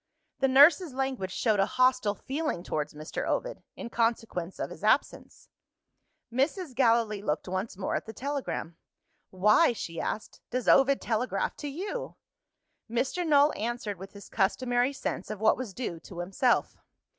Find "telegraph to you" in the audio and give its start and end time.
11.01-12.15